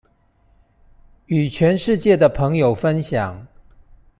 [1.27, 3.45] 與全世界的朋友分享